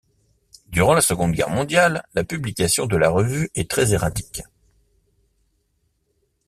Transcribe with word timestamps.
Durant 0.69 0.95
la 0.95 1.01
Seconde 1.01 1.33
Guerre 1.33 1.51
mondiale, 1.51 2.01
la 2.15 2.23
publication 2.23 2.87
de 2.87 2.97
la 2.97 3.07
revue 3.11 3.51
est 3.53 3.69
très 3.69 3.93
erratique. 3.93 4.41